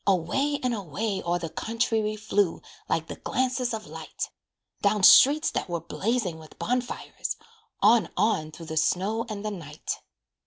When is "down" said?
4.81-5.03